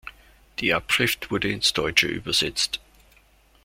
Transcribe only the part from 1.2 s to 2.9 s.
wurde ins Deutsche übersetzt.